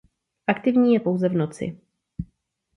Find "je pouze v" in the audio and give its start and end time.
0.93-1.33